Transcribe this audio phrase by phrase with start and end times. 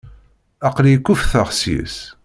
[0.67, 1.95] Aql-iyi kuffteɣ seg-k.